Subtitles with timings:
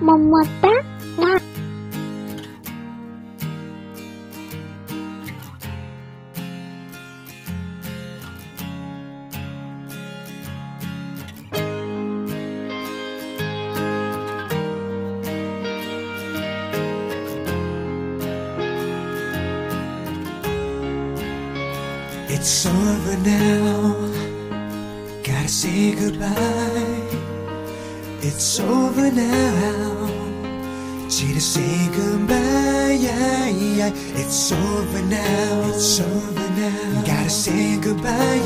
[0.00, 0.34] Mong.
[22.36, 23.94] It's over now.
[25.22, 26.73] Gotta say goodbye.
[28.33, 30.07] It's over now.
[31.09, 32.97] Gotta say goodbye.
[34.15, 35.69] It's over now.
[35.69, 37.03] It's over now.
[37.05, 38.41] Gotta say goodbye.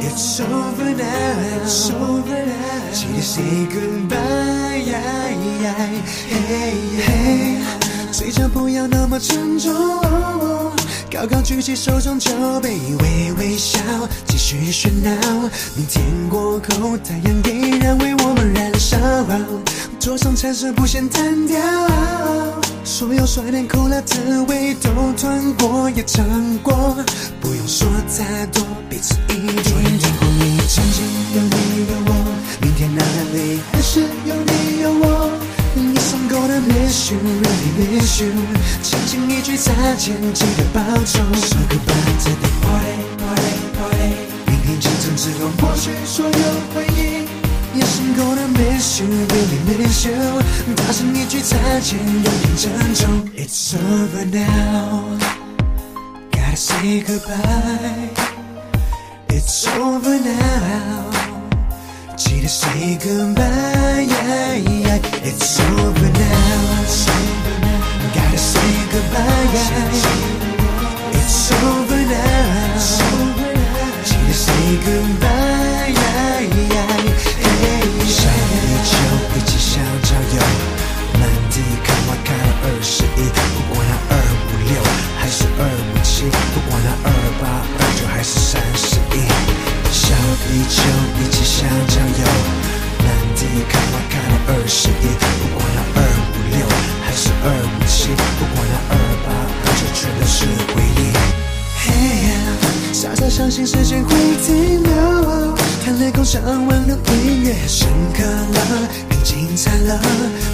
[0.00, 1.62] It's over now.
[1.62, 2.90] It's over now.
[2.90, 4.26] Gotta say goodbye.
[6.28, 6.74] Hey,
[7.06, 7.36] hey.
[8.12, 9.72] 嘴角不要那么沉重。
[11.11, 13.79] 高高举起手中酒杯，微微笑，
[14.25, 15.11] 继续喧闹。
[15.75, 18.97] 明天过后，太阳依然为我们燃烧。
[19.99, 21.59] 桌上菜色不嫌单调，
[22.85, 26.25] 所有酸甜苦辣滋味都尝过也尝
[26.63, 26.95] 过，
[27.41, 27.85] 不用说
[28.17, 29.63] 太多，彼此一定。
[29.63, 29.81] 昨
[37.10, 38.30] you, really miss you。
[38.82, 41.24] 轻轻一句再见，记得保重。
[41.34, 44.10] Say goodbye to the party, party, party。
[44.46, 46.30] 明天清晨之后，抹去所有
[46.74, 47.26] 回忆。
[47.78, 50.14] Yes, I'm gonna miss you, really miss you。
[50.76, 53.04] 大声一句再见，永远珍重。
[53.36, 55.18] It's over now,
[56.30, 58.10] gotta say goodbye.
[59.28, 61.12] It's over now.
[62.16, 65.00] 记得 say goodbye, yeah, yeah.
[65.22, 66.19] It's over now.
[103.31, 104.13] 相信时间会
[104.45, 105.55] 停留，
[105.85, 106.93] 看泪空想挽留，
[107.23, 109.97] 音乐深刻了，更精彩了。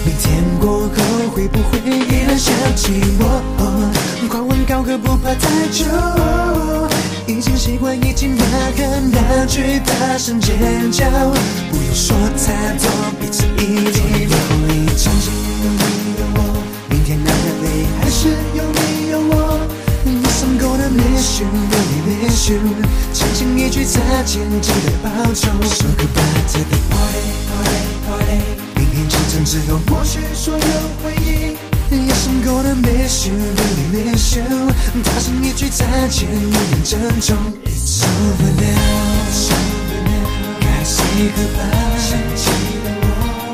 [0.04, 0.88] 明天过后
[1.34, 3.42] 会不会依然想起我？
[4.28, 5.84] 狂欢高歌不怕太久，
[7.26, 8.44] 已经习惯一起呐
[8.76, 10.56] 喊那句大声尖
[10.92, 11.04] 叫，
[11.72, 12.88] 不用说太多，
[13.20, 14.36] 彼此一定有
[14.68, 14.86] 你。
[14.96, 15.32] 曾经
[15.64, 15.82] 有你
[16.20, 16.38] 有我，
[16.88, 19.58] 明天哪里还是有你有我。
[20.06, 21.87] Yes, I'm gonna miss you, really miss
[22.48, 22.56] 去。
[23.12, 25.52] 轻轻一句再见，记得保重。
[25.68, 28.40] Say goodbye to the party, party, party。
[28.74, 30.60] 明天清晨之后，抹去所有
[31.02, 31.58] 回忆。
[31.90, 34.44] Yes, I'm gonna miss you, really miss you。
[35.04, 37.36] 大声一句再见，永远珍重。
[37.66, 38.72] It's over now,
[39.28, 40.24] it's over now。
[40.60, 41.04] 该 say
[41.36, 41.76] goodbye。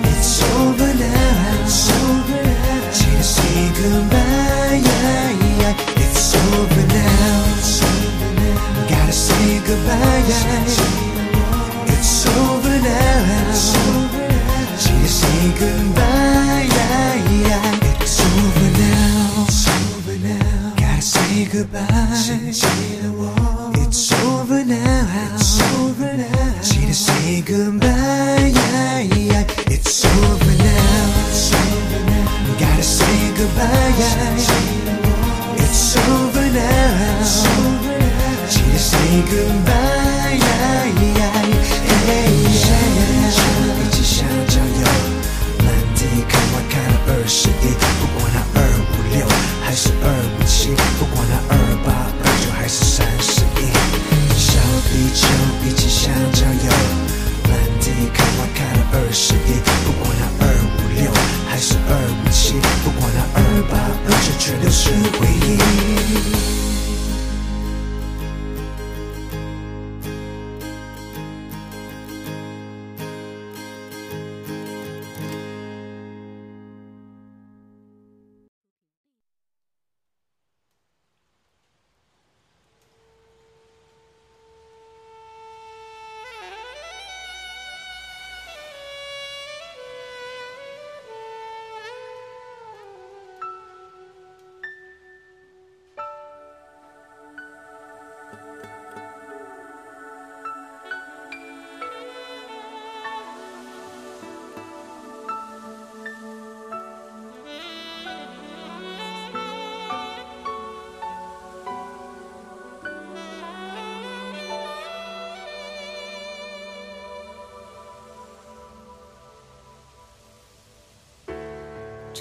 [0.05, 2.93] It's over now, it's over now。
[2.93, 3.43] 记得 say
[3.75, 5.75] goodbye, yeah, yeah.
[5.97, 7.14] It's over now,
[9.35, 11.95] say goodbye, yeah.
[11.95, 14.65] It's over now, it's over now.
[14.79, 15.27] 记得 say
[15.59, 17.15] goodbye, yeah,
[17.47, 18.01] yeah.
[18.01, 20.75] It's over now, it's over now.
[20.77, 23.24] Gotta say goodbye.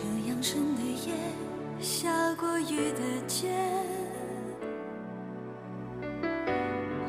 [0.04, 1.14] 这样深的夜，
[1.80, 3.48] 下过雨的街，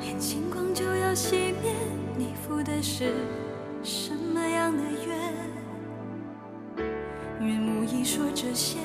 [0.00, 1.74] 连星光就要熄灭，
[2.16, 3.12] 你赴的是
[3.82, 6.84] 什么样的约？
[7.40, 8.78] 愿无意说这些，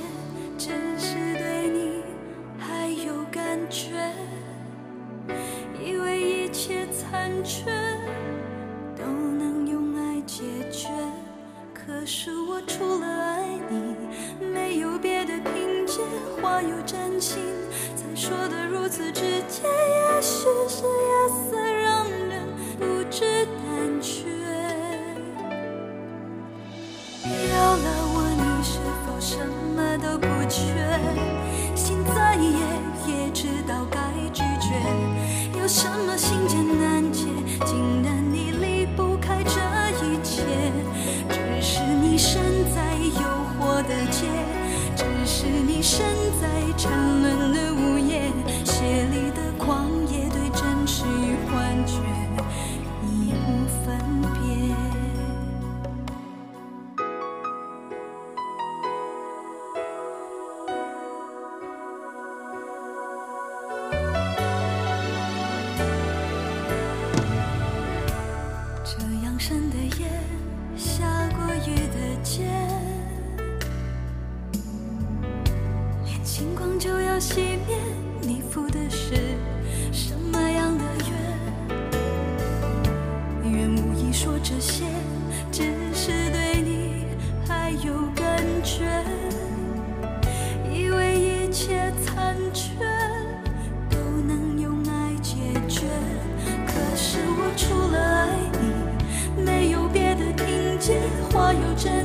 [46.79, 47.18] 在沉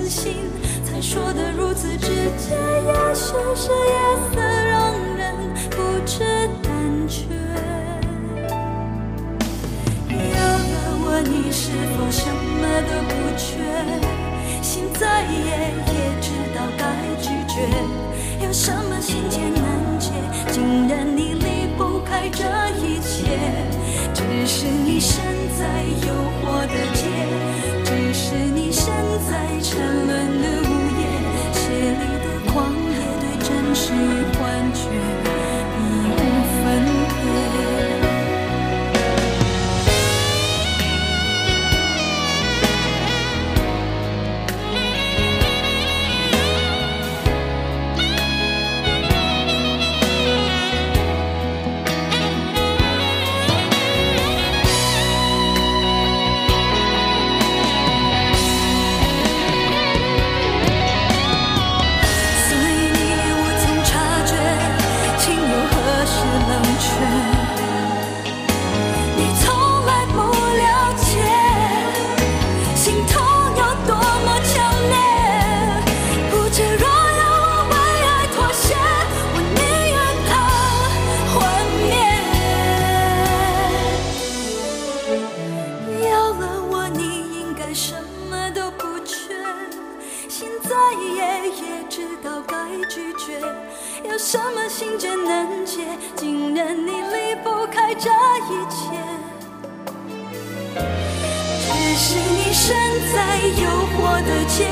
[0.08, 0.34] 心，
[0.84, 2.08] 才说的如此直
[2.38, 2.54] 接。
[2.86, 3.94] 也许是夜
[4.32, 5.34] 色让人
[5.70, 6.18] 不知
[6.62, 6.72] 胆
[7.08, 7.24] 怯。
[10.08, 10.74] 有了
[11.04, 13.44] 我，你是否什么都不缺？
[14.62, 15.34] 心再野，
[15.86, 16.82] 也知道该
[17.20, 17.54] 拒绝。
[18.44, 20.10] 有什么心结难解，
[20.50, 22.44] 竟然你离不开这
[22.78, 23.38] 一切？
[24.12, 25.22] 只是你身
[25.58, 25.62] 在
[26.06, 27.02] 诱惑的街，
[27.84, 28.92] 只是你身
[29.28, 29.94] 在沉
[94.34, 95.84] 什么心结难解，
[96.17, 98.91] 竟然你离不开这一切。
[100.74, 102.74] 只是你身
[103.14, 103.62] 在诱
[103.94, 104.67] 惑的街，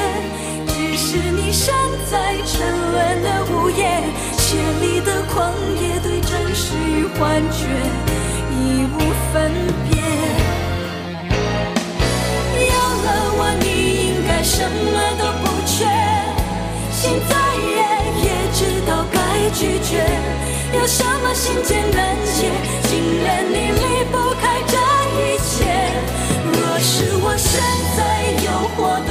[0.67, 1.73] 只是你身
[2.11, 4.03] 在沉沦的午夜，
[4.37, 7.69] 血里的狂野对真实与幻觉
[8.51, 8.99] 已无
[9.33, 9.53] 分
[9.89, 9.95] 别。
[12.67, 13.07] 有了
[13.39, 13.65] 我，你
[14.09, 15.87] 应该什么都不缺。
[16.91, 17.71] 心再野，
[18.25, 19.22] 也知道该
[19.55, 20.05] 拒绝。
[20.75, 22.51] 有什么心结难解，
[22.89, 24.77] 竟然你离不开这
[25.21, 25.67] 一切？
[26.53, 27.61] 若是我身
[27.97, 28.01] 在
[28.43, 29.11] 诱惑的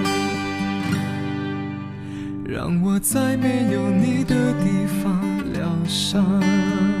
[2.61, 5.19] 让我在没有你的地方
[5.51, 7.00] 疗伤。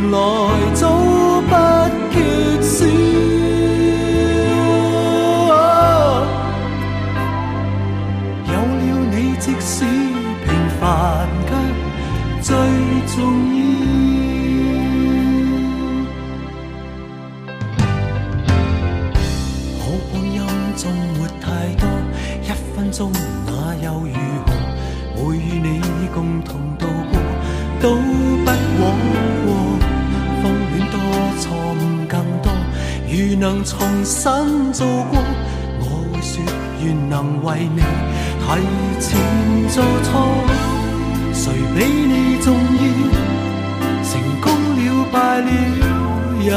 [0.00, 0.97] 原来。
[38.48, 38.54] 为
[38.98, 39.10] 情
[39.68, 40.10] 做错
[41.34, 42.82] 谁比你重要？
[44.02, 44.80] 成功了
[45.12, 45.48] 败了
[46.40, 46.50] 也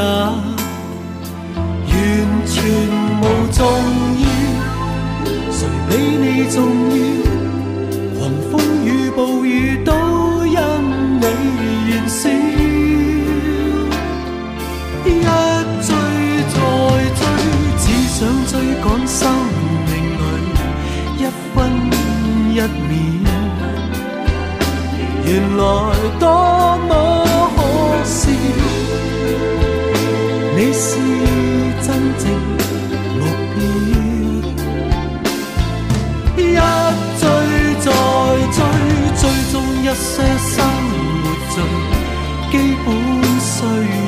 [1.86, 1.94] 完
[2.46, 2.54] 全
[3.20, 3.22] 无
[3.52, 3.60] 重
[4.22, 4.24] 要。
[5.50, 6.56] 谁比你重
[6.96, 6.98] 要？
[8.18, 8.20] 狂
[8.50, 8.52] 风
[8.86, 9.50] 雨暴雨
[9.84, 9.90] 都
[22.62, 22.92] 一面，
[25.26, 25.60] 原来
[26.20, 26.24] 多
[26.86, 26.90] 么
[27.56, 27.58] 可
[28.04, 28.20] 笑。
[30.54, 30.80] 你是
[31.82, 31.86] 真
[32.20, 32.24] 正
[33.18, 33.20] 目
[33.56, 33.58] 标，
[36.36, 36.40] 一
[37.18, 37.22] 追
[37.80, 37.86] 再
[38.52, 38.56] 追，
[39.16, 40.54] 追踪一些生
[41.18, 41.56] 活最
[42.52, 42.54] 基
[42.86, 42.88] 本
[43.40, 44.01] 需。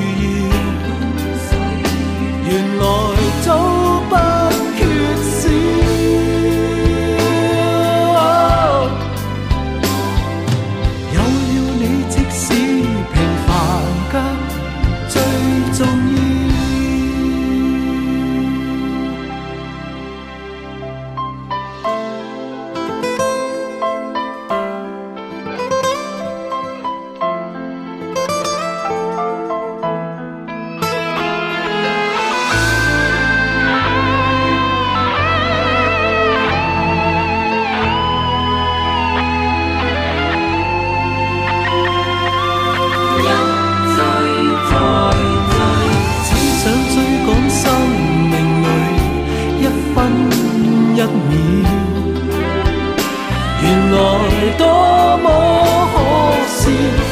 [56.65, 57.04] see.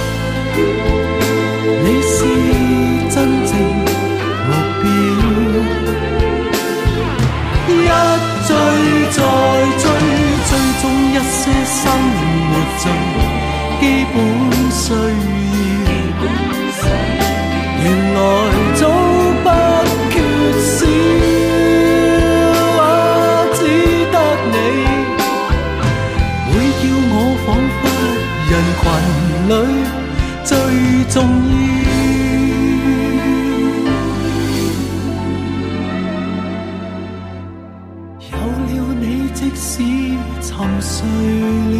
[40.53, 41.77] 沉睡了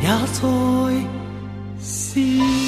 [0.00, 0.40] 也在
[1.80, 2.63] 笑